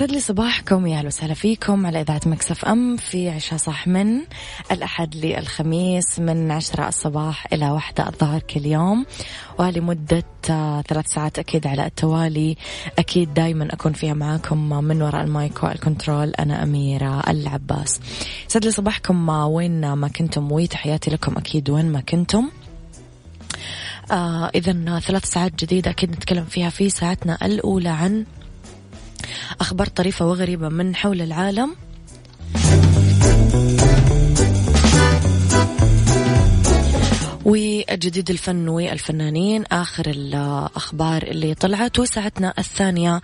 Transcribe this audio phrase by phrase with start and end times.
[0.00, 4.20] يسعد لي صباحكم يا أهلا وسهلا فيكم على إذاعة Mix FM في عيشها صح من
[4.72, 9.06] الأحد للخميس من عشرة الصباح إلى واحدة الظهر كل يوم.
[9.58, 12.56] ولمدة آه، ثلاث ساعات أكيد على التوالي.
[12.98, 18.00] أكيد دائما أكون فيها معاكم من وراء المايك والكنترول أنا أميرة العباس.
[18.48, 22.50] يسعد لي صباحكم وين ما كنتم وتحياتي لكم أكيد وين ما كنتم.
[24.10, 28.24] آه إذا ثلاث ساعات جديدة أكيد نتكلم فيها في ساعتنا الأولى عن
[29.60, 31.76] أخبار طريفة وغريبة من حول العالم.
[37.44, 43.20] وجديد الفن والفنانين آخر الأخبار اللي طلعت وساعتنا الثانية.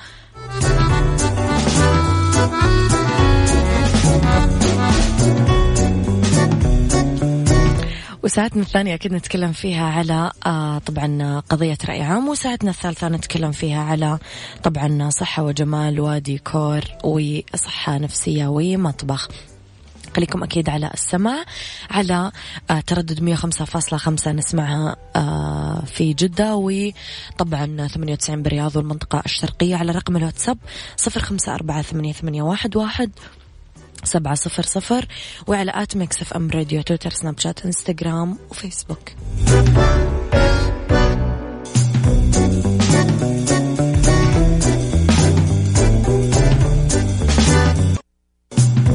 [8.27, 13.83] وساعتنا الثانية أكيد نتكلم فيها على آه طبعا قضية رأي عام وساعتنا الثالثة نتكلم فيها
[13.83, 14.19] على
[14.63, 19.29] طبعا صحة وجمال وديكور وصحة نفسية ومطبخ.
[20.17, 21.45] خليكم أكيد على السمع
[21.91, 22.33] على
[22.71, 30.59] آه تردد 105.5 نسمعها آه في جدة وطبعا 98 برياض والمنطقة الشرقية على رقم الواتساب
[31.01, 31.07] 0548811700
[34.05, 35.07] سبعة صفر صفر
[35.47, 39.11] وعلى at Mix FM Radio تويتر سناب شات إنستغرام وفيسبوك.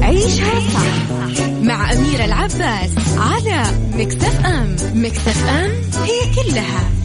[0.02, 3.64] عيشها صح مع أميرة العباس على
[3.94, 4.76] مكتف أم.
[4.94, 5.70] مكتف أم
[6.02, 7.01] هي كلها.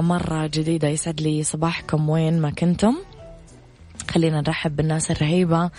[0.00, 2.08] مرة جديدة يسعد لي صباحكم.
[2.10, 2.96] وين ما كنتم.
[4.10, 5.70] خلينا نرحب بالناس الرهيبة.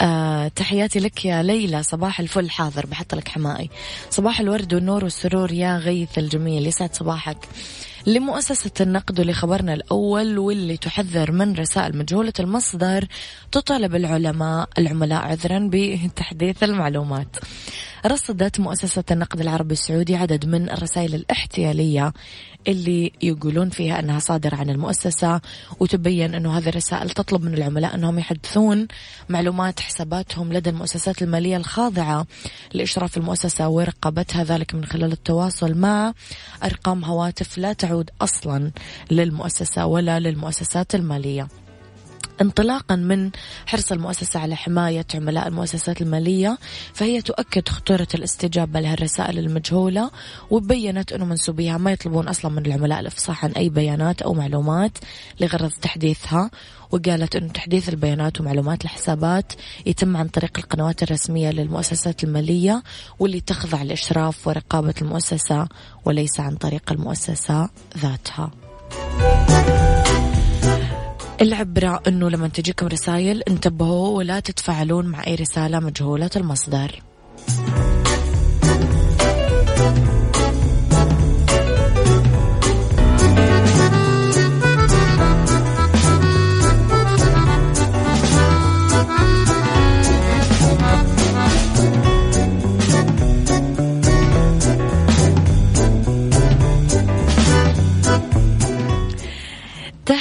[0.00, 1.82] أه تحياتي لك يا ليلى.
[1.82, 2.50] صباح الفل.
[2.50, 2.86] حاضر.
[2.86, 3.70] بحط لك حمائي.
[4.10, 6.66] صباح الورد والنور والسرور يا غيث الجميل.
[6.66, 7.38] يسعد صباحك.
[8.06, 13.06] لمؤسسة النقد ولخبرنا الأول واللي تحذر من رسائل مجهولة المصدر
[13.52, 17.36] تطالب العلماء العملاء عذرا بتحديث المعلومات.
[18.06, 22.12] رصدت مؤسسة النقد العربي السعودي عدد من الرسائل الاحتيالية
[22.68, 25.40] اللي يقولون فيها أنها صادرة عن المؤسسة
[25.80, 28.88] وتبين أنه هذه الرسائل تطلب من العملاء أنهم يحدثون
[29.28, 32.26] معلومات حساباتهم لدى المؤسسات المالية الخاضعة
[32.74, 36.12] لإشراف المؤسسة ورقابتها ذلك من خلال التواصل مع
[36.64, 38.70] أرقام هواتف لا تعود أصلا
[39.10, 41.63] للمؤسسة ولا للمؤسسات المالية.
[42.40, 43.30] انطلاقا من
[43.66, 46.58] حرص المؤسسة على حماية عملاء المؤسسات المالية
[46.92, 50.10] فهي تؤكد خطورة الاستجابة لهالرسائل المجهولة
[50.50, 54.98] وبينت أنه منسوبيها ما يطلبون أصلا من العملاء الإفصاح عن أي بيانات أو معلومات
[55.40, 56.50] لغرض تحديثها
[56.90, 59.52] وقالت أنه تحديث البيانات ومعلومات الحسابات
[59.86, 62.82] يتم عن طريق القنوات الرسمية للمؤسسات المالية
[63.18, 65.68] واللي تخضع لإشراف ورقابة المؤسسة
[66.04, 67.68] وليس عن طريق المؤسسة
[67.98, 68.50] ذاتها.
[71.40, 77.02] العبرة أنه لما تجيكم رسائل انتبهوا ولا تتفاعلون مع أي رسالة مجهولة المصدر.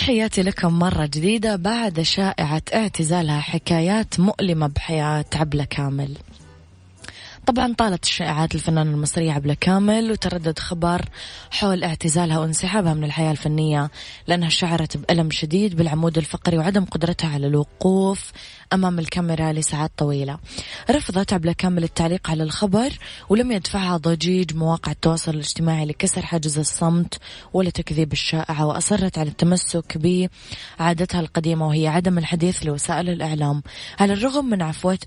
[0.03, 6.17] تحياتي لكم مرة جديدة بعد شائعة اعتزالها حكايات مؤلمة بحياة عبلة كامل.
[7.45, 11.05] طبعا طالت الشائعات الفنانة المصرية عبلة كامل وتردد خبر
[11.51, 13.91] حول اعتزالها وانسحابها من الحياة الفنية
[14.27, 18.31] لأنها شعرت بألم شديد بالعمود الفقري وعدم قدرتها على الوقوف
[18.73, 20.37] أمام الكاميرا لساعات طويلة.
[20.91, 22.89] رفضت عبلة كامل التعليق على الخبر
[23.29, 27.17] ولم يدفعها ضجيج مواقع التواصل الاجتماعي لكسر حاجز الصمت
[27.53, 33.63] ولا تكذيب الشائعة وأصرت على التمسك بعادتها القديمة وهي عدم الحديث لوسائل الإعلام.
[33.99, 34.61] على الرغم من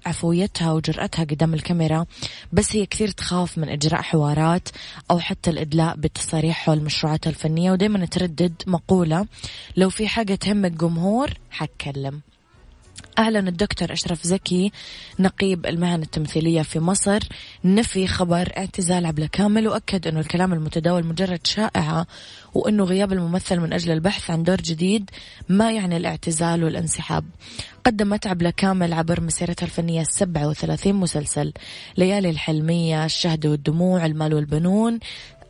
[0.06, 2.06] عفويتها وجرأتها قدام الكاميرا
[2.52, 4.68] بس هي كثير تخاف من إجراء حوارات
[5.10, 9.26] أو حتى الإدلاء بالتصاريح حول مشروعاتها الفنية ودائما تردد مقولة.
[9.76, 12.20] لو في حاجة تهم الجمهور حتكلم.
[13.18, 14.72] أعلن الدكتور أشرف زكي
[15.18, 17.22] نقيب المهن التمثيلية في مصر
[17.64, 22.06] نفي خبر اعتزال عبلة كامل وأكد أنه الكلام المتداول مجرد شائعة
[22.54, 25.10] وأنه غياب الممثل من أجل البحث عن دور جديد
[25.48, 27.24] ما يعني الاعتزال والانسحاب.
[27.84, 31.52] قدمت عبلة كامل عبر مسيرتها الفنية 37 مسلسل
[31.96, 34.98] ليالي الحلمية الشهد والدموع المال والبنون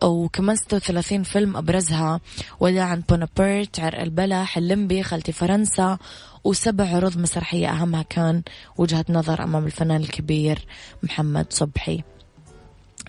[0.05, 2.21] وكمان 36 فيلم أبرزها.
[2.61, 5.99] وداعا بونابرت عرق البلح اللمبي خالتي فرنسا
[6.45, 8.43] وسبع عروض مسرحية أهمها كان
[8.79, 10.67] وجهة نظر أمام الفنان الكبير
[11.03, 12.03] محمد صبحي.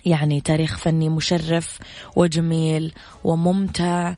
[0.06, 1.78] يعني تاريخ فني مشرف
[2.16, 2.94] وجميل
[3.24, 4.14] وممتع.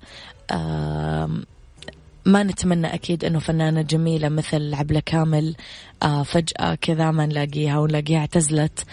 [2.26, 5.56] ما نتمنى أكيد أنه فنانة جميلة مثل عبلة كامل
[6.02, 8.84] آه، فجأة كذا ما نلاقيها ونلاقيها اعتزلت.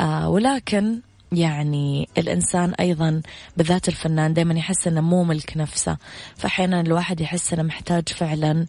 [0.00, 1.00] آه، ولكن
[1.32, 3.22] يعني الإنسان أيضا
[3.56, 5.96] بالذات الفنان دائما يحس أنه مو ملك نفسه.
[6.36, 8.66] فأحيانا الواحد يحس أنه محتاج فعلا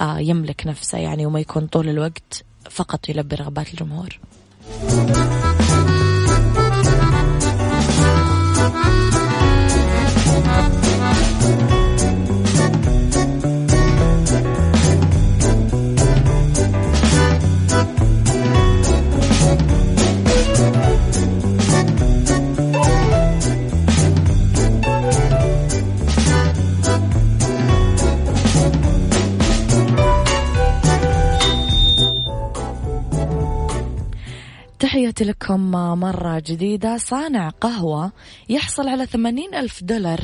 [0.00, 4.18] آه، يملك نفسه يعني وما يكون طول الوقت فقط يلبي رغبات الجمهور.
[34.90, 35.70] تحياتي لكم
[36.00, 36.96] مرة جديدة.
[36.98, 38.12] صانع قهوة
[38.48, 40.20] يحصل على ثمانين ألف دولار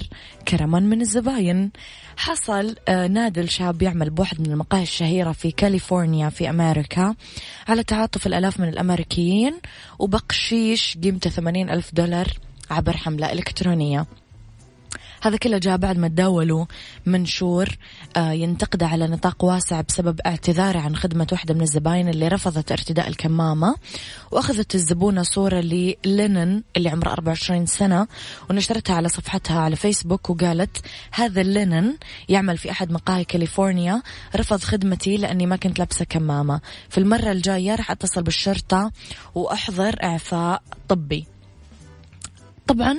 [0.48, 1.70] كرما من الزباين.
[2.16, 7.14] حصل آه، نادل شاب يعمل بواحد من المقاهي الشهيرة في كاليفورنيا في أمريكا
[7.68, 9.54] على تعاطف الألاف من الأمريكيين
[9.98, 12.28] وبقشيش قيمته ثمانين ألف دولار
[12.70, 14.06] عبر حملة إلكترونية.
[15.26, 16.66] هذا كله جاء بعد ما تداولوا
[17.06, 17.68] منشور
[18.16, 23.08] آه، ينتقده على نطاق واسع بسبب اعتذاره عن خدمة واحدة من الزباين اللي رفضت ارتداء
[23.08, 23.74] الكمامة
[24.30, 28.06] وأخذت الزبونة صورة للينن اللي عمره 24 سنة
[28.50, 30.76] ونشرتها على صفحتها على فيسبوك وقالت
[31.12, 31.96] هذا اللينن
[32.28, 34.02] يعمل في أحد مقاهي كاليفورنيا
[34.36, 36.60] رفض خدمتي لأني ما كنت لابسة كمامة.
[36.88, 38.92] في المرة الجاية راح أتصل بالشرطة
[39.34, 41.26] وأحضر إعفاء طبي.
[42.66, 42.98] طبعا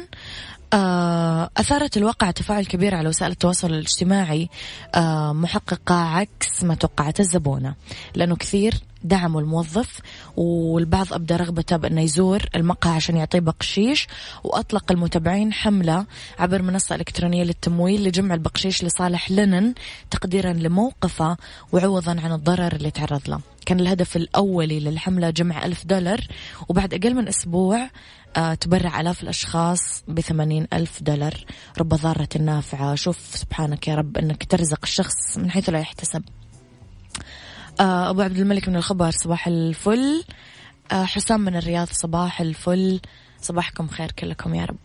[1.58, 4.50] أثارت الواقع تفاعل كبير على وسائل التواصل الاجتماعي
[4.96, 7.76] آه، محققة عكس ما توقعت الزبونة.
[8.16, 8.74] لأنه كثير
[9.04, 10.00] دعموا الموظف
[10.38, 14.08] والبعض أبدى رغبته بأنه يزور المقهى عشان يعطيه بقشيش
[14.44, 16.06] وأطلق المتابعين حملة
[16.40, 19.74] عبر منصة إلكترونية للتمويل لجمع البقشيش لصالح لينن
[20.12, 21.38] تقديرا لموقفه
[21.72, 23.40] وعوضا عن الضرر اللي تعرض له.
[23.68, 26.28] كان الهدف الأولي للحملة جمع ألف دولار
[26.70, 27.90] وبعد أقل من أسبوع
[28.38, 31.46] آه، تبرع آلاف الأشخاص بثمانين ألف دولار.
[31.80, 32.96] رب ضارة نافعة.
[32.96, 36.24] شوف سبحانك يا رب أنك ترزق الشخص من حيث لا يحتسب.
[37.80, 40.24] آه، أبو عبد الملك من الخبر صباح الفل.
[40.92, 43.00] آه، حسام من الرياض صباح الفل.
[43.42, 44.78] صباحكم خير كلكم يا رب.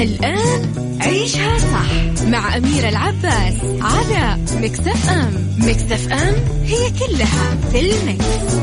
[0.00, 5.48] الآن عيشها صح مع أميرة العباس على مكتف أم.
[5.58, 8.58] مكتف أم هي كلها في المكس.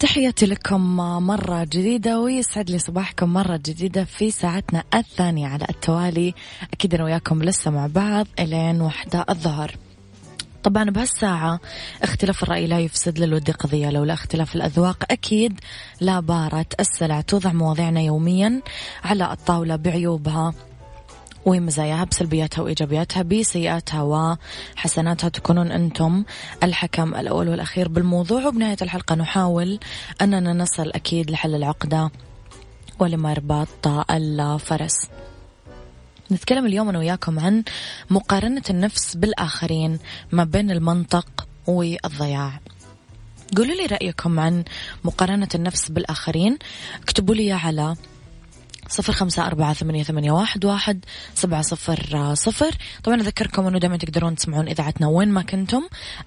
[0.00, 0.96] تحياتي لكم
[1.26, 6.34] مرة جديدة ويسعد لي صباحكم مرة جديدة في ساعتنا الثانية على التوالي.
[6.72, 9.76] أكيد أنا وياكم لسه مع بعض إلين وحدة الظهر.
[10.66, 11.60] طبعا بهالساعة
[12.02, 13.90] اختلاف الرأي لا يفسد للود قضية.
[13.90, 15.60] لولا اختلاف الأذواق أكيد
[16.00, 17.20] لا بارت السلع.
[17.20, 18.62] توضع مواضيعنا يوميا
[19.04, 20.54] على الطاولة بعيوبها
[21.44, 25.28] ومزاياها بسلبياتها وإيجابياتها بسيئاتها وحسناتها.
[25.28, 26.24] تكونون أنتم
[26.62, 28.46] الحكم الأول والأخير بالموضوع.
[28.46, 29.78] وبنهاية الحلقة نحاول
[30.22, 32.10] أننا نصل أكيد لحل العقدة
[32.98, 35.08] ولمربط الفرس.
[36.32, 37.64] نتكلم اليوم أنا وياكم عن
[38.10, 39.98] مقارنة النفس بالآخرين
[40.32, 42.60] ما بين المنطق والضياع.
[43.56, 44.64] قولوا لي رأيكم عن
[45.04, 46.58] مقارنة النفس بالآخرين.
[47.02, 47.96] اكتبوا لي على
[48.88, 52.70] صفر خمسة أربعة ثمانية, ثمانية واحد, واحد سبعة صفر صفر.
[53.04, 55.82] طبعا أذكركم أنه دائما تقدرون تسمعون إذاعتنا وين ما كنتم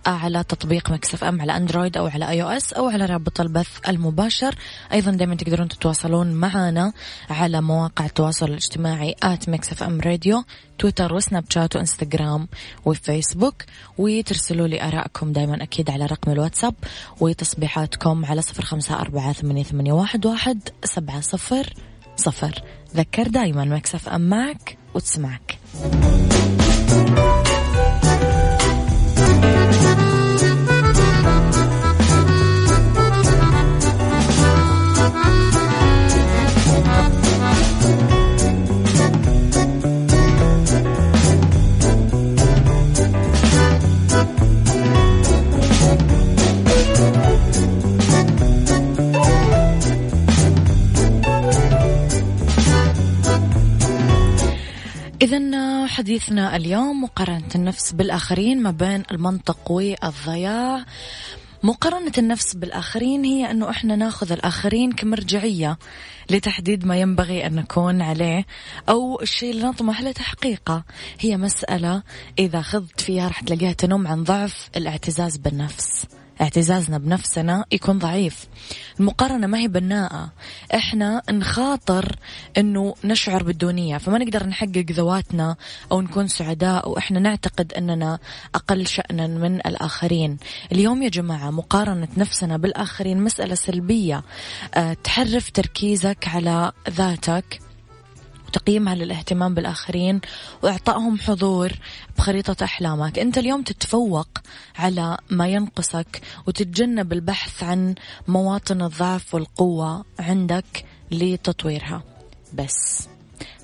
[0.07, 4.55] آه، على تطبيق Mix FM على أندرويد أو على iOS أو على رابط البث المباشر.
[4.93, 6.93] أيضا دائما تقدرون تتواصلون معنا
[7.29, 10.43] على مواقع التواصل الاجتماعي at Mix FM Radio
[10.79, 12.47] تويتر وسناب شات وإنستغرام
[12.85, 13.63] وفيسبوك.
[13.97, 16.75] وترسلوا لي آرائكم دائما أكيد على رقم الواتساب
[17.19, 21.73] وتصبيحاتكم على صفر خمسة أربعة ثمانية, ثمانية واحد, واحد سبعة صفر.
[22.19, 22.61] صفر.
[22.95, 25.57] ذكر دايما Mix FM معك وتسمعك.
[55.89, 60.86] حديثنا اليوم مقارنة النفس بالآخرين ما بين المنطق والضياع.
[61.63, 65.77] مقارنة النفس بالآخرين هي أنه إحنا ناخذ الآخرين كمرجعية
[66.29, 68.46] لتحديد ما ينبغي أن نكون عليه
[68.89, 70.84] أو الشيء اللي نطمح لتحقيقه
[71.19, 72.03] هي مسألة
[72.39, 76.05] إذا خضت فيها رح تلاقيها تنم عن ضعف الاعتزاز بالنفس.
[76.41, 78.48] اعتزازنا بنفسنا يكون ضعيف.
[79.00, 80.31] المقارنة ما هي بناءة.
[80.75, 82.15] إحنا نخاطر
[82.58, 83.98] إنه نشعر بالدونية.
[83.98, 85.55] فما نقدر نحقق ذواتنا
[85.91, 88.19] أو نكون سعداء وإحنا نعتقد إننا
[88.55, 90.38] أقل شأنا من الآخرين.
[90.72, 94.24] اليوم يا جماعة مقارنة نفسنا بالآخرين مسألة سلبية.
[94.74, 97.60] أه تحرف تركيزك على ذاتك
[98.50, 100.22] وتقييمها للاهتمام بالآخرين
[100.63, 101.72] وإعطائهم حضور
[102.18, 103.20] بخريطة أحلامك.
[103.20, 104.27] أنت اليوم تتفوق
[104.77, 107.96] على ما ينقصك وتتجنب البحث عن
[108.27, 112.03] مواطن الضعف والقوة عندك لتطويرها.
[112.53, 113.08] بس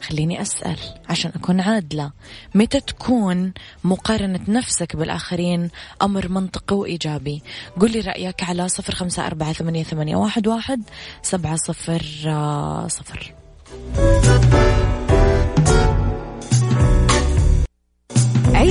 [0.02, 0.78] خليني أسأل
[1.10, 2.12] عشان أكون عادلة
[2.56, 5.70] متى تكون مقارنة نفسك بالآخرين
[6.02, 7.42] أمر منطقي وإيجابي؟
[7.80, 10.82] قل لي رأيك على صفر خمسة أربعة ثمانية, واحد, واحد
[11.22, 12.04] سبعة صفر
[12.88, 13.34] صفر.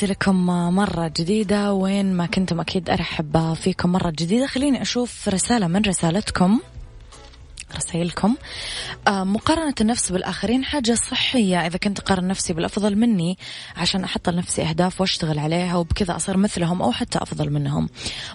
[0.00, 4.46] تحياتي لكم مرة جديدة وين ما كنتم أكيد أرحب فيكم مرة جديدة.
[4.46, 6.60] خليني أشوف رسالة من رسالتكم.
[7.76, 8.36] رسائلكم.
[9.08, 11.66] آه، مقارنة النفس بالآخرين حاجة صحية.
[11.66, 13.38] إذا كنت أقارن نفسي بالأفضل مني
[13.76, 17.88] عشان أحط لنفسي أهداف وأشتغل عليها وبكذا أصير مثلهم أو حتى أفضل منهم.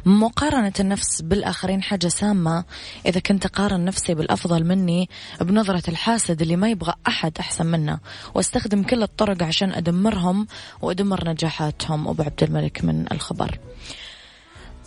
[0.06, 2.64] مقارنة النفس بالآخرين حاجة سامة.
[3.06, 5.10] إذا كنت أقارن نفسي بالأفضل مني
[5.42, 8.00] بنظرة الحاسد اللي ما يبغى أحد أحسن منه
[8.34, 10.48] وأستخدم كل الطرق عشان أدمرهم
[10.82, 12.08] وأدمر نجاحاتهم.
[12.08, 13.60] أبو عبد الملك من الخبر.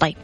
[0.00, 0.16] طيب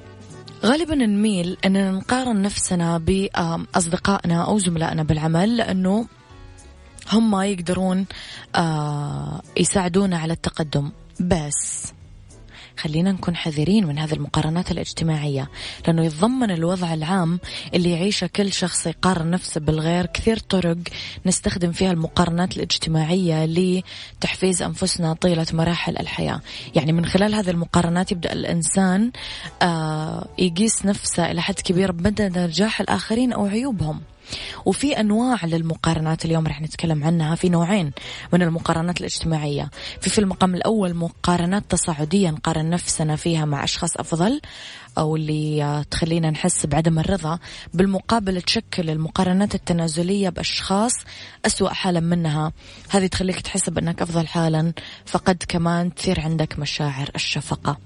[0.64, 6.06] غالبا نميل أننا نقارن نفسنا بأصدقائنا أو زملائنا بالعمل لأنه
[7.12, 8.06] هم يقدرون
[8.54, 10.90] آه، يساعدونا على التقدم.
[11.20, 11.92] بس
[12.76, 15.50] خلينا نكون حذرين من هذه المقارنات الاجتماعية
[15.86, 17.40] لأنه يتضمن الوضع العام
[17.74, 20.76] اللي يعيشه كل شخص يقارن نفسه بالغير كثير طرق
[21.26, 26.40] نستخدم فيها المقارنات الاجتماعية لتحفيز أنفسنا طيلة مراحل الحياة.
[26.74, 29.12] يعني من خلال هذه المقارنات يبدأ الإنسان
[29.62, 34.00] آه يقيس نفسه إلى حد كبير بمدى نجاح الآخرين أو عيوبهم.
[34.64, 37.34] وفي أنواع للمقارنات اليوم رح نتكلم عنها.
[37.34, 37.92] في نوعين
[38.32, 39.70] من المقارنات الاجتماعية.
[40.00, 44.40] في في المقام الأول مقارنات تصاعديه نقارن نفسنا فيها مع أشخاص أفضل.
[44.98, 47.38] أو اللي تخلينا نحس بعدم الرضا
[47.74, 50.94] بالمقابل تشكل المقارنات التنازلية بأشخاص
[51.46, 52.52] أسوأ حالا منها.
[52.90, 54.72] هذه تخليك تحس بأنك أفضل حالا
[55.06, 57.78] فقد كمان تصير عندك مشاعر الشفقة.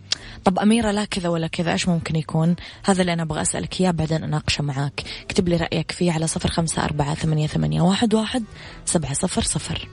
[0.45, 3.91] طب أميرة لا كذا ولا كذا إيش ممكن يكون؟ هذا اللي أنا أبغى أسألك إياه
[3.91, 5.03] بعدين أناقشه معاك.
[5.25, 8.45] اكتب لي رأيك فيه على صفر خمسة أربعة ثمانية, ثمانية واحد, واحد
[8.85, 9.89] سبعة صفر صفر.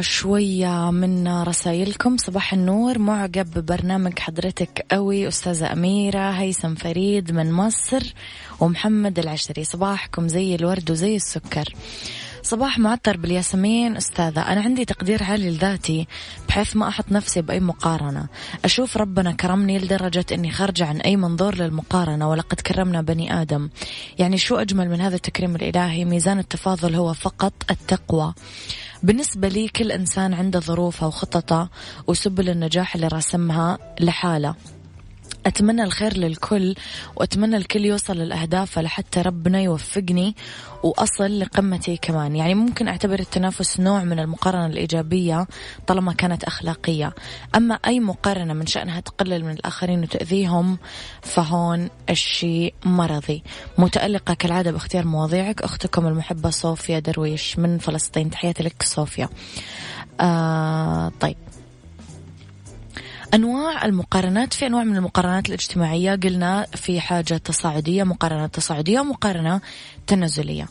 [0.00, 2.16] شوية من رسائلكم.
[2.16, 8.14] صباح النور معجب ببرنامج حضرتك قوي أستاذة أميرة هيثم فريد من مصر
[8.60, 9.64] ومحمد العشري.
[9.64, 11.74] صباحكم زي الورد وزي السكر.
[12.48, 13.96] صباح معطر بالياسمين.
[13.96, 16.06] أستاذة أنا عندي تقدير عالي لذاتي
[16.48, 18.26] بحيث ما أحط نفسي بأي مقارنة.
[18.64, 23.70] أشوف ربنا كرمني لدرجة أني خارجة عن أي منظور للمقارنة ولقد كرمنا بني آدم.
[24.18, 28.34] يعني شو أجمل من هذا التكريم الإلهي؟ ميزان التفاضل هو فقط التقوى.
[29.02, 31.70] بالنسبة لي كل إنسان عنده ظروفه وخططه
[32.06, 34.54] وسبل النجاح اللي راسمها لحالة.
[35.46, 36.74] أتمنى الخير للكل
[37.16, 40.36] وأتمنى الكل يوصل للأهداف لحتى ربنا يوفقني
[40.82, 42.36] وأصل لقمتي كمان.
[42.36, 45.46] يعني ممكن أعتبر التنافس نوع من المقارنة الإيجابية
[45.86, 47.14] طالما كانت أخلاقية.
[47.54, 50.78] أما أي مقارنة من شأنها تقلل من الآخرين وتأذيهم
[51.22, 53.42] فهون الشيء مرضي.
[53.78, 55.62] متألقة كالعادة باختيار مواضيعك.
[55.62, 58.30] أختكم المحبة صوفيا درويش من فلسطين.
[58.30, 59.28] تحياتي لك صوفيا.
[60.20, 61.36] آه طيب.
[63.34, 69.60] أنواع المقارنات في أنواع من المقارنات الاجتماعية قلنا في حاجة تصاعدية مقارنة تصاعدية ومقارنة
[70.06, 70.68] تنازلية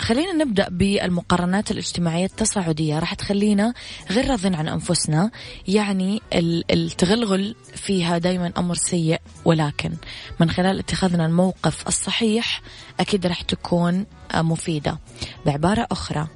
[0.00, 2.98] خلينا نبدأ بالمقارنات الاجتماعية التصاعدية.
[2.98, 3.74] راح تخلينا
[4.10, 5.30] غير راضين عن أنفسنا
[5.68, 6.22] يعني
[6.70, 9.92] التغلغل فيها دايما أمر سيء ولكن
[10.40, 12.62] من خلال اتخاذنا الموقف الصحيح
[13.00, 14.98] أكيد راح تكون مفيدة.
[15.46, 16.26] بعبارة أخرى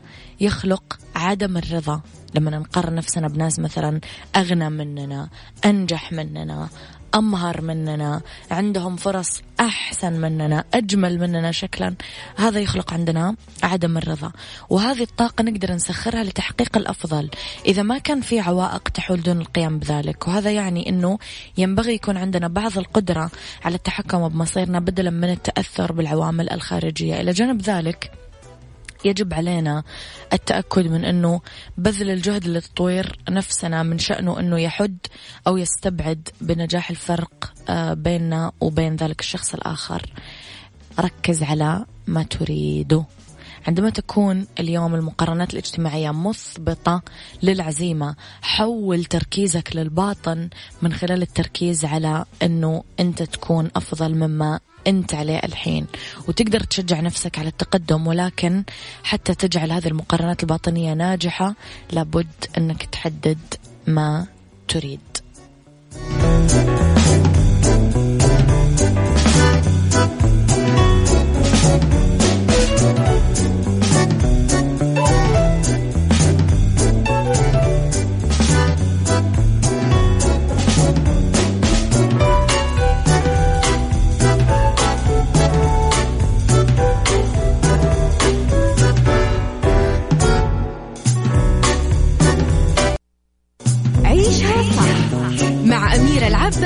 [0.40, 2.00] يخلق عدم الرضا.
[2.34, 4.00] لما نقارن نفسنا بناس مثلا
[4.36, 5.28] أغنى مننا
[5.64, 6.68] أنجح مننا
[7.14, 11.94] أمهر مننا عندهم فرص أحسن مننا أجمل مننا شكلا
[12.36, 14.32] هذا يخلق عندنا عدم الرضا.
[14.70, 17.30] وهذه الطاقة نقدر نسخرها لتحقيق الأفضل.
[17.66, 21.18] إذا ما كان في عوائق تحول دون القيام بذلك وهذا يعني أنه
[21.58, 23.30] ينبغي يكون عندنا بعض القدرة
[23.64, 27.20] على التحكم بمصيرنا بدلا من التأثر بالعوامل الخارجية.
[27.20, 28.21] إلى جانب ذلك
[29.04, 29.82] يجب علينا
[30.32, 31.40] التأكد من أنه
[31.76, 34.98] بذل الجهد لتطوير نفسنا من شأنه أنه يحد
[35.46, 40.12] أو يستبعد بنجاح الفرق آه، بيننا وبين ذلك الشخص الآخر.
[41.00, 43.04] ركز على ما تريده.
[43.68, 47.02] عندما تكون اليوم المقارنات الاجتماعية مثبطة
[47.42, 50.48] للعزيمة حول تركيزك للباطن
[50.82, 55.86] من خلال التركيز على أنه أنت تكون أفضل مما أنت عليه الحين.
[56.28, 58.64] وتقدر تشجع نفسك على التقدم ولكن
[59.02, 61.54] حتى تجعل هذه المقارنات الباطنية ناجحة
[61.92, 62.26] لابد
[62.58, 63.38] أنك تحدد
[63.86, 64.26] ما
[64.68, 65.00] تريد.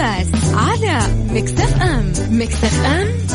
[0.07, 0.99] ناس على
[1.33, 3.26] مكسف ام مكسف ام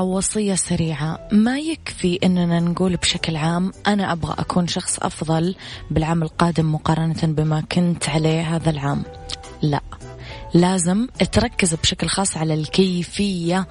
[0.00, 1.28] وصية سريعة.
[1.32, 5.54] ما يكفي أننا نقول بشكل عام أنا أبغى أكون شخص أفضل
[5.90, 9.02] بالعام القادم مقارنة بما كنت عليه هذا العام.
[9.62, 9.80] لا.
[10.54, 13.66] لازم تركز بشكل خاص على الكيفية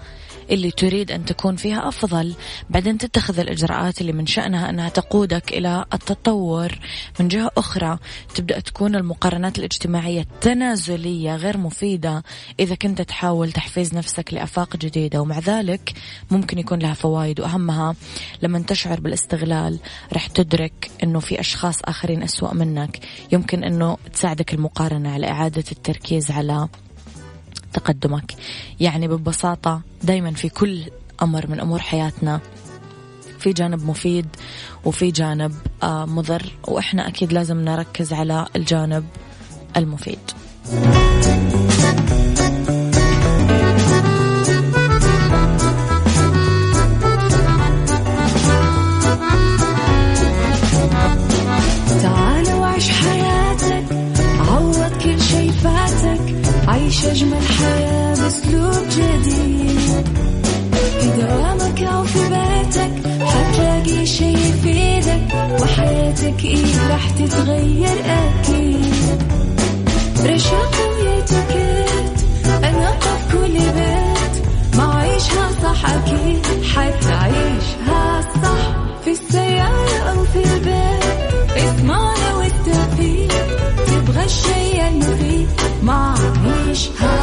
[0.52, 2.34] اللي تريد أن تكون فيها أفضل.
[2.70, 6.80] بعدين تتخذ الإجراءات اللي من شأنها أنها تقودك إلى التطور.
[7.20, 7.98] من جهة أخرى
[8.36, 12.24] تبدأ تكون المقارنات الاجتماعية تنازلية غير مفيدة.
[12.60, 15.94] إذا كنت تحاول تحفيز نفسك لأفاق جديدة ومع ذلك
[16.32, 17.40] ممكن يكون لها فوائد.
[17.40, 17.96] وأهمها
[18.42, 19.80] لما تشعر بالاستغلال
[20.14, 23.00] رح تدرك أنه في أشخاص آخرين أسوأ منك.
[23.32, 26.68] يمكن أنه تساعدك المقارنة على إعادة التركيز على
[27.74, 28.34] تقدمك.
[28.80, 30.84] يعني ببساطة دايما في كل
[31.22, 32.40] أمر من أمور حياتنا
[33.40, 34.28] في جانب مفيد
[34.86, 39.06] وفي جانب آه، مضر وإحنا أكيد لازم نركز على الجانب
[39.78, 40.20] المفيد.
[66.46, 68.94] إيه راح تتغير أكيد.
[70.26, 72.26] رشاق ويتكت
[72.64, 74.46] أنا في كل بيت
[74.78, 78.76] ما عيشها صح أكيد حتعيشها صح.
[79.06, 83.34] في السيارة أو في البيت اسمعنا والتوفيق.
[83.88, 85.48] تبغى الشيء المفيد
[85.84, 87.23] ما عيشها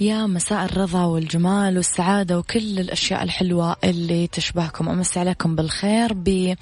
[0.00, 4.88] مساء الرضا والجمال والسعادة وكل الأشياء الحلوة اللي تشبهكم.
[4.88, 6.54] أمس عليكم بالخير ب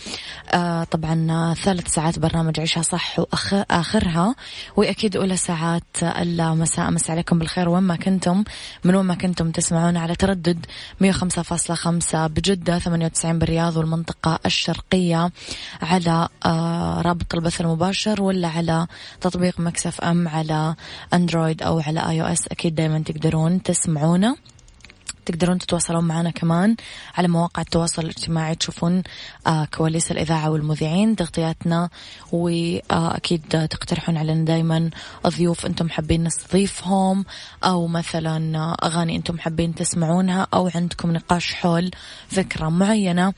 [0.55, 4.35] آه طبعا ثلاث ساعات برنامج عيشها صح وآخرها
[4.77, 7.69] وأكيد أولى ساعات المساء أمس عليكم بالخير.
[7.69, 8.45] وين ما كنتم
[8.85, 10.67] من وين ما كنتم تسمعون على تردد
[11.05, 15.31] 105.5 بجدة 98 بالرياض والمنطقة الشرقية
[15.83, 18.87] على آه رابط البث المباشر ولا على
[19.21, 20.75] تطبيق Mix FM على
[21.15, 24.37] أندرويد أو على iOS أكيد دايما تقدرون تسمعونا.
[25.27, 26.77] تقدرون تتواصلون معنا كمان
[27.15, 28.55] على مواقع التواصل الاجتماعي.
[28.55, 29.03] تشوفون
[29.47, 31.89] آه كواليس الإذاعة والمذيعين تغطياتنا.
[32.33, 34.91] وأكيد تقترحون علينا دايما
[35.27, 37.25] ضيوف أنتم حابين نستضيفهم.
[37.65, 40.47] أو مثلا أغاني أنتم حابين تسمعونها.
[40.55, 41.91] أو عندكم نقاش حول
[42.29, 43.33] فكرة معينة.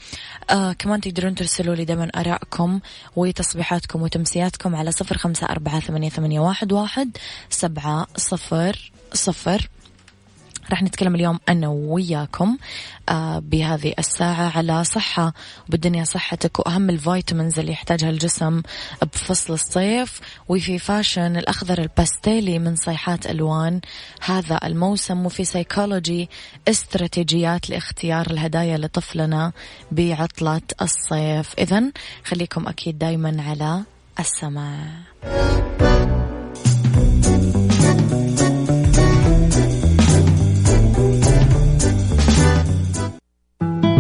[0.51, 2.81] آه كمان تقدرون ترسلوا لي دايما آرائكم
[3.17, 7.17] وتصبيحاتكم وتمسياتكم على صفر خمسة أربعة ثمانية واحد
[7.51, 9.69] سبعة صفر صفر.
[10.71, 12.57] راح نتكلم اليوم أنا وياكم
[13.09, 15.33] آه بهذه الساعة على صحة
[15.69, 18.63] بالدنيا صحتك وأهم ال vitamins اللي يحتاجها الجسم
[19.03, 23.81] بفصل الصيف وفي fashion الأخضر الباستيلي من صيحات ألوان.
[24.23, 26.29] هذا الموسم وفي سيكولوجي
[26.69, 29.53] استراتيجيات لاختيار الهدايا لطفلنا
[29.93, 31.55] بعطلة الصيف.
[31.59, 31.93] إذا
[32.25, 33.83] خليكم أكيد دايما على
[34.21, 36.18] السمع.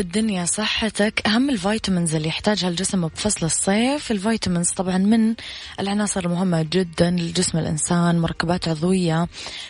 [0.00, 1.26] بالدنيا صحتك.
[1.26, 4.10] أهم ال vitamins اللي يحتاجها الجسم بفصل الصيف.
[4.10, 5.34] ال vitamins طبعا من
[5.80, 9.28] العناصر المهمة جدا لجسم الإنسان مركبات عضوية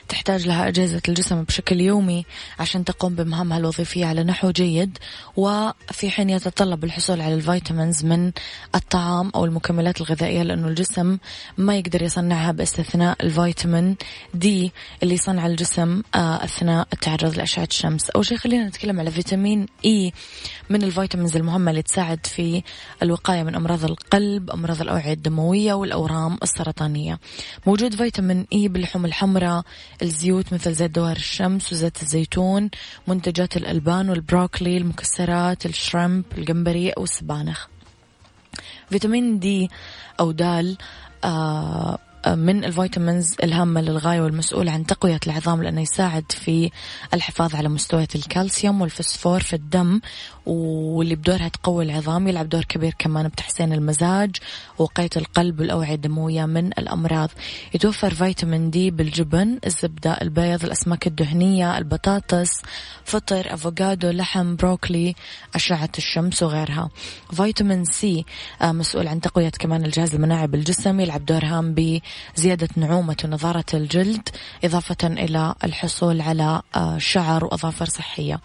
[0.08, 2.24] تحتاج لها أجهزة الجسم بشكل يومي
[2.58, 4.98] عشان تقوم بمهامها الوظيفية على نحو جيد.
[5.36, 8.32] وفي حين يتطلب الحصول على ال vitamins من
[8.74, 11.18] الطعام أو المكملات الغذائية لأنه الجسم
[11.58, 13.96] ما يقدر يصنعها باستثناء الفيتامين
[14.34, 18.10] D اللي يصنع الجسم آه، أثناء التعرض لأشعة الشمس.
[18.10, 20.12] أول شيء خلينا نتكلم على فيتامين A.
[20.70, 22.62] من ال vitamins المهمة اللي تساعد في
[23.02, 27.18] الوقاية من أمراض القلب أمراض الأوعية الدموية والأورام السرطانية.
[27.66, 29.62] موجود فيتامين E باللحوم الحمراء
[30.02, 32.70] الزيوت مثل زيت دوار الشمس وزيت الزيتون
[33.06, 37.66] منتجات الألبان والبروكلي المكسرات ال shrimp الجمبري والسبانخ
[38.90, 39.70] فيتامين D
[40.20, 40.76] أو دال
[41.24, 46.70] آه من الفيتامينز الهامة للغاية والمسؤول عن تقوية العظام لأنه يساعد في
[47.14, 50.00] الحفاظ على مستويات الكالسيوم والفسفور في الدم
[50.50, 54.36] واللي بدورها تقوي العظام يلعب دور كبير كمان بتحسين المزاج
[54.78, 57.30] وقاية القلب والأوعية الدموية من الأمراض.
[57.74, 62.50] يتوفر فيتامين D بالجبن الزبدة البيض الأسماك الدهنية البطاطس
[63.04, 65.14] فطر أفوكادو لحم بروكلي
[65.54, 66.90] أشعة الشمس وغيرها.
[67.32, 68.24] فيتامين C
[68.62, 74.28] آه، مسؤول عن تقوية كمان الجهاز المناعي بالجسم يلعب دور هام بزيادة نعومة ونضارة الجلد
[74.64, 78.40] إضافة إلى الحصول على آه، شعر وأظافر صحية.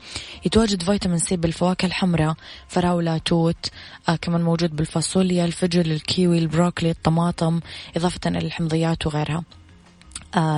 [0.46, 2.36] يتواجد فيتامين C بالفواكه الحمراء
[2.68, 3.72] فراولة توت
[4.10, 7.60] آه كمان موجود بالفاصوليا الفجل الكيوي البروكلي الطماطم
[7.98, 9.44] إضافة إلى الحمضيات وغيرها.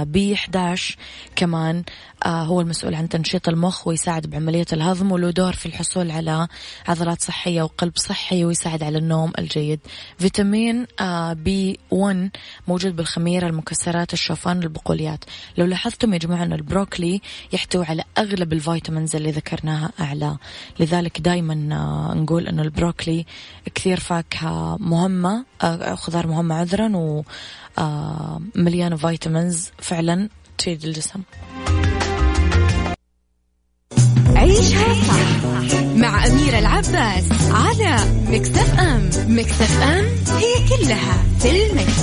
[0.03, 0.97] B 11
[1.35, 1.83] كمان
[2.25, 6.47] آه هو المسؤول عن تنشيط المخ ويساعد بعملية الهضم وله دور في الحصول على
[6.87, 9.79] عضلات صحية وقلب صحي ويساعد على النوم الجيد.
[10.17, 12.29] فيتامين آه B 1
[12.67, 15.23] موجود بالخميرة المكسرات الشوفان البقوليات.
[15.57, 17.21] لو لاحظتم يا جماعة أن البروكلي
[17.53, 20.37] يحتوي على أغلب ال vitamins اللي ذكرناها أعلى.
[20.79, 23.25] لذلك دايما آه نقول أنه البروكلي
[23.75, 27.23] كثير فاكهة مهمة آه خضار مهمة عذرا ومليانة
[27.77, 28.41] آه
[28.97, 31.21] vitamins فعلا تفيد الجسم
[34.35, 35.47] عيشها صح
[35.95, 37.97] مع أميرة العباس على
[38.29, 40.05] مكتف أم مكتف أم
[40.37, 42.01] هي كلها في المكس.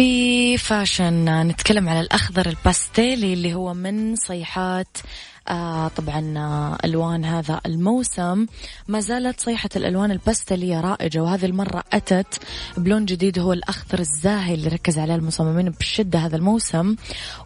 [0.00, 1.46] في fashion.
[1.48, 4.98] نتكلم على الأخضر الباستيلي اللي هو من صيحات
[5.96, 8.46] طبعا آه ألوان هذا الموسم.
[8.88, 12.38] ما زالت صيحة الألوان البستلية رائجة وهذه المرة أتت
[12.76, 16.96] بلون جديد هو الأخضر الزاهي اللي ركز عليه المصممين بشدة هذا الموسم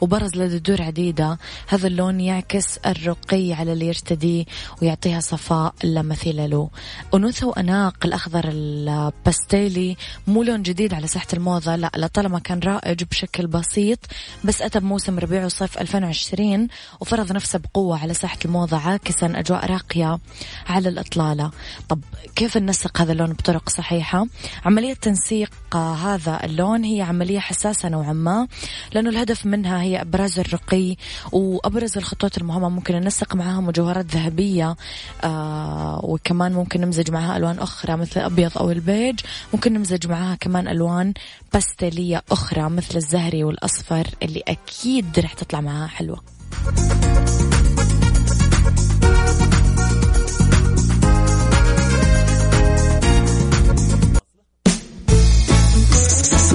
[0.00, 1.38] وبرز لدى دور عديدة.
[1.68, 4.44] هذا اللون يعكس الرقي على اللي يرتديه
[4.82, 6.70] ويعطيها صفاء لا مثيل له.
[7.14, 13.46] أنوثة وأناقة الأخضر البستيلي مو لون جديد على ساحة الموضة لا لطالما كان رائج بشكل
[13.46, 13.98] بسيط
[14.44, 16.68] بس أتى بموسم ربيع وصيف 2020
[17.00, 20.18] وفرض نفسه بقوة على ساحة الموضة عاكسا أجواء راقية
[20.66, 21.50] على الإطلالة.
[21.88, 22.00] طب
[22.36, 24.26] كيف ننسق هذا اللون بطرق صحيحة؟
[24.64, 28.48] عملية تنسيق هذا اللون هي عملية حساسة نوعا ما
[28.92, 30.96] لأنه الهدف منها هي إبراز الرقي
[31.32, 34.76] وأبرز الخطوط المهمة ممكن ننسق معها مجوهرات ذهبية
[35.24, 39.20] آه وكمان ممكن نمزج معها ألوان أخرى مثل الأبيض أو البيج.
[39.54, 41.14] ممكن نمزج معها كمان ألوان
[41.52, 46.22] باستيلية أخرى مثل الزهري والأصفر اللي أكيد رح تطلع معها حلوة.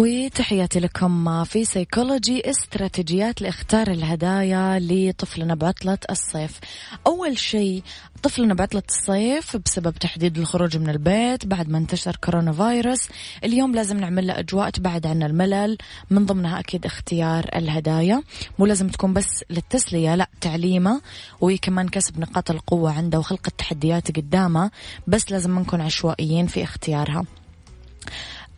[0.00, 6.60] وتحياتي لكم في سيكولوجي استراتيجيات لاختار الهدايا لطفلنا بعطلة الصيف.
[7.06, 7.82] أول شيء
[8.22, 13.08] طفلنا بعطلة الصيف بسبب تحديد الخروج من البيت بعد ما انتشر كورونا فيروس.
[13.44, 15.78] اليوم لازم نعمل له أجواء تبعد عنا الملل
[16.10, 18.22] من ضمنها أكيد اختيار الهدايا.
[18.58, 21.00] مو لازم تكون بس للتسلية لا تعليمه
[21.40, 24.70] وكمان كسب نقاط القوة عنده وخلق التحديات قدامه
[25.06, 27.24] بس لازم نكون عشوائيين في اختيارها.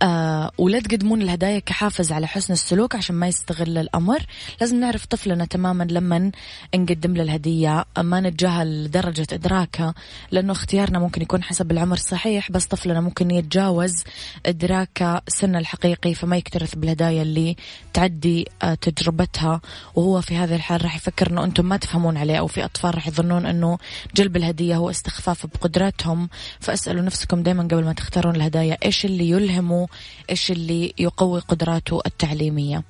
[0.02, 4.26] آه ولا تقدمون الهدايا كحافز على حسن السلوك عشان ما يستغل الأمر.
[4.60, 6.30] لازم نعرف طفلنا تماما لما
[6.74, 9.94] نقدم له الهدية ما نتجاهل درجة إدراكه
[10.30, 14.04] لأنه اختيارنا ممكن يكون حسب العمر صحيح بس طفلنا ممكن يتجاوز
[14.46, 17.56] إدراك سنه الحقيقي فما يكترث بالهدايا اللي
[17.92, 19.60] تعدي آه تجربتها.
[19.94, 23.08] وهو في هذه الحال راح يفكر أنه أنتم ما تفهمون عليه أو في أطفال راح
[23.08, 23.78] يظنون أنه
[24.16, 26.28] جلب الهدية هو استخفاف بقدراتهم.
[26.60, 29.88] فأسألوا نفسكم دائما قبل ما تختارون الهدايا إيش اللي يلهمه
[30.30, 32.82] إيش اللي يقوي قدراته التعليمية.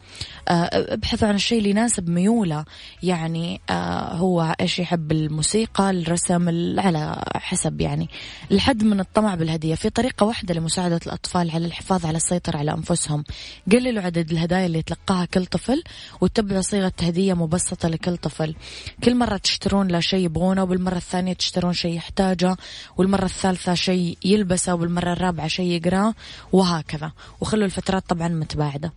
[0.48, 2.64] ابحثوا عن الشيء اللي يناسب ميوله.
[3.02, 3.60] يعني
[4.10, 6.48] هو إيش يحب الموسيقى الرسم
[6.80, 8.08] على حسب يعني
[8.50, 9.74] الحد من الطمع بالهدية.
[9.74, 13.24] في طريقة واحدة لمساعدة الأطفال على الحفاظ على السيطرة على أنفسهم.
[13.72, 15.82] قللوا عدد الهدايا اللي يتلقاها كل طفل
[16.20, 18.54] واتبعوا صيغة هدية مبسطة لكل طفل.
[19.04, 22.56] كل مرة تشترون له شيء يبغونه وبالمرة الثانية تشترون شيء يحتاجه
[22.96, 26.14] والمرة الثالثة شيء يلبسه وبالمرة الرابعة شيء يقراه
[26.52, 27.12] وهكذا.
[27.40, 28.92] وخلوا الفترات طبعا متباعدة.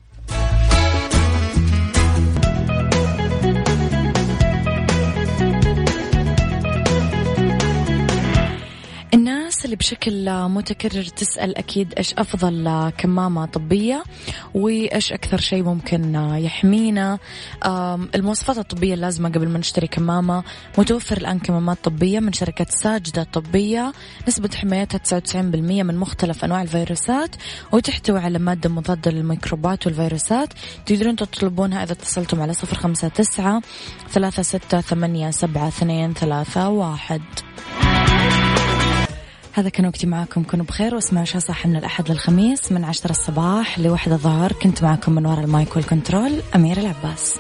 [9.76, 14.04] اللي بشكل متكرر تسأل أكيد إيش أفضل كمامة طبية
[14.54, 17.20] وإيش أكثر شيء ممكن يحمينا.
[18.16, 20.44] المواصفات الطبية اللازمة قبل ما نشتري كمامة.
[20.78, 23.94] متوفر الآن كمامات طبية من شركة ساجدة طبية.
[24.28, 27.36] نسبة حمايتها 99% من مختلف أنواع الفيروسات
[27.72, 30.54] وتحتوي على مادة مضادة للميكروبات والفيروسات.
[30.86, 33.62] تقدرون تطلبونها إذا اتصلتم على صفر خمسة تسعة
[34.10, 37.22] ثلاثة ستة ثمانية سبعة اثنين ثلاثة واحد.
[39.56, 40.44] هذا كان وقتي معاكم.
[40.44, 44.52] كونوا بخير واسمعوا شو صح من الأحد للخميس من عشرة الصباح لوحدة الظهر.
[44.52, 47.40] كنت معكم من وراء المايك والكنترول أمير العباس.